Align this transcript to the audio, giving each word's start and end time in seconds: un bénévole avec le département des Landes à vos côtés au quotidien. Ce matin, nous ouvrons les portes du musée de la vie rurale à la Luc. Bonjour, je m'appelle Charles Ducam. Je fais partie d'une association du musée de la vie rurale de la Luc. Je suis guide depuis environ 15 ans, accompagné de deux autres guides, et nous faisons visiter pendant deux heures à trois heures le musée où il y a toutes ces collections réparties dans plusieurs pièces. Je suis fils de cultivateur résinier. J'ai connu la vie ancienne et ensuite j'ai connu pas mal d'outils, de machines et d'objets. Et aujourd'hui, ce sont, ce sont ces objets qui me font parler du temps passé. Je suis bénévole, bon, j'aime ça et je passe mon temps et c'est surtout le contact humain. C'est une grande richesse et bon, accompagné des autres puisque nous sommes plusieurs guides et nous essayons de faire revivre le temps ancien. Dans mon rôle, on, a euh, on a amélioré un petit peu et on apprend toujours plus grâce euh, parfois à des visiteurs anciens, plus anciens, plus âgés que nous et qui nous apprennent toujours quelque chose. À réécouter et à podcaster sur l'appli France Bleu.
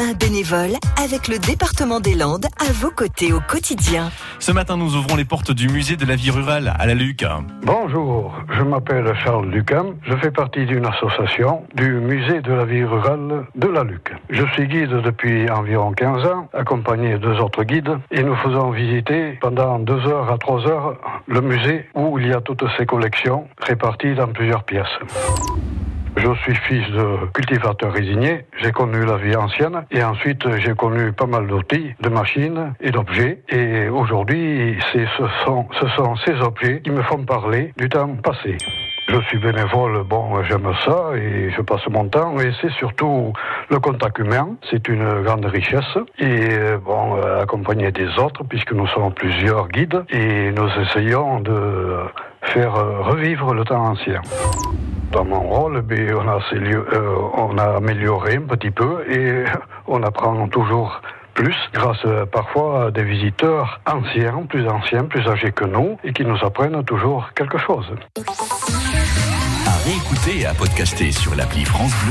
un 0.00 0.14
bénévole 0.14 0.72
avec 0.96 1.28
le 1.28 1.38
département 1.38 2.00
des 2.00 2.14
Landes 2.14 2.46
à 2.58 2.72
vos 2.72 2.90
côtés 2.90 3.34
au 3.34 3.40
quotidien. 3.40 4.10
Ce 4.38 4.50
matin, 4.50 4.78
nous 4.78 4.96
ouvrons 4.96 5.14
les 5.14 5.26
portes 5.26 5.52
du 5.52 5.68
musée 5.68 5.96
de 5.96 6.06
la 6.06 6.16
vie 6.16 6.30
rurale 6.30 6.72
à 6.78 6.86
la 6.86 6.94
Luc. 6.94 7.22
Bonjour, 7.62 8.34
je 8.56 8.62
m'appelle 8.62 9.12
Charles 9.22 9.50
Ducam. 9.50 9.96
Je 10.02 10.16
fais 10.16 10.30
partie 10.30 10.64
d'une 10.64 10.86
association 10.86 11.64
du 11.74 11.92
musée 11.92 12.40
de 12.40 12.52
la 12.52 12.64
vie 12.64 12.84
rurale 12.84 13.44
de 13.54 13.68
la 13.68 13.84
Luc. 13.84 14.14
Je 14.30 14.44
suis 14.54 14.68
guide 14.68 15.02
depuis 15.04 15.50
environ 15.50 15.92
15 15.92 16.24
ans, 16.26 16.48
accompagné 16.54 17.14
de 17.14 17.18
deux 17.18 17.38
autres 17.38 17.64
guides, 17.64 17.98
et 18.10 18.22
nous 18.22 18.36
faisons 18.36 18.70
visiter 18.70 19.38
pendant 19.42 19.78
deux 19.78 20.00
heures 20.06 20.32
à 20.32 20.38
trois 20.38 20.66
heures 20.66 20.96
le 21.26 21.42
musée 21.42 21.86
où 21.94 22.18
il 22.18 22.28
y 22.28 22.32
a 22.32 22.40
toutes 22.40 22.64
ces 22.78 22.86
collections 22.86 23.46
réparties 23.60 24.14
dans 24.14 24.28
plusieurs 24.28 24.64
pièces. 24.64 24.98
Je 26.16 26.34
suis 26.42 26.54
fils 26.54 26.86
de 26.90 27.26
cultivateur 27.32 27.92
résinier. 27.92 28.44
J'ai 28.60 28.72
connu 28.72 29.04
la 29.04 29.16
vie 29.16 29.36
ancienne 29.36 29.84
et 29.90 30.02
ensuite 30.02 30.42
j'ai 30.58 30.74
connu 30.74 31.12
pas 31.12 31.26
mal 31.26 31.46
d'outils, 31.46 31.94
de 32.00 32.08
machines 32.08 32.74
et 32.80 32.90
d'objets. 32.90 33.42
Et 33.48 33.88
aujourd'hui, 33.88 34.76
ce 34.92 34.98
sont, 35.44 35.66
ce 35.80 35.88
sont 35.90 36.16
ces 36.16 36.34
objets 36.40 36.80
qui 36.82 36.90
me 36.90 37.02
font 37.02 37.24
parler 37.24 37.72
du 37.76 37.88
temps 37.88 38.16
passé. 38.16 38.56
Je 39.08 39.20
suis 39.22 39.38
bénévole, 39.38 40.04
bon, 40.04 40.42
j'aime 40.44 40.72
ça 40.84 41.10
et 41.16 41.50
je 41.50 41.62
passe 41.62 41.86
mon 41.88 42.08
temps 42.08 42.38
et 42.38 42.52
c'est 42.60 42.70
surtout 42.72 43.32
le 43.68 43.78
contact 43.80 44.18
humain. 44.18 44.56
C'est 44.70 44.88
une 44.88 45.22
grande 45.22 45.46
richesse 45.46 45.98
et 46.18 46.76
bon, 46.84 47.20
accompagné 47.40 47.90
des 47.92 48.08
autres 48.18 48.44
puisque 48.44 48.72
nous 48.72 48.86
sommes 48.88 49.12
plusieurs 49.14 49.68
guides 49.68 50.04
et 50.10 50.52
nous 50.52 50.68
essayons 50.82 51.40
de 51.40 51.98
faire 52.42 52.74
revivre 53.04 53.54
le 53.54 53.64
temps 53.64 53.84
ancien. 53.84 54.20
Dans 55.10 55.24
mon 55.24 55.40
rôle, 55.40 55.82
on, 55.90 56.28
a 56.28 56.38
euh, 56.54 57.16
on 57.34 57.58
a 57.58 57.76
amélioré 57.76 58.36
un 58.36 58.42
petit 58.42 58.70
peu 58.70 59.04
et 59.10 59.44
on 59.88 60.02
apprend 60.04 60.46
toujours 60.48 61.02
plus 61.34 61.56
grâce 61.72 61.98
euh, 62.04 62.26
parfois 62.26 62.86
à 62.86 62.90
des 62.92 63.02
visiteurs 63.02 63.80
anciens, 63.86 64.44
plus 64.48 64.68
anciens, 64.68 65.04
plus 65.04 65.26
âgés 65.26 65.50
que 65.50 65.64
nous 65.64 65.98
et 66.04 66.12
qui 66.12 66.24
nous 66.24 66.38
apprennent 66.44 66.84
toujours 66.84 67.30
quelque 67.34 67.58
chose. 67.58 67.86
À 69.66 69.76
réécouter 69.84 70.42
et 70.42 70.46
à 70.46 70.54
podcaster 70.54 71.10
sur 71.10 71.34
l'appli 71.34 71.64
France 71.64 71.92
Bleu. 72.04 72.08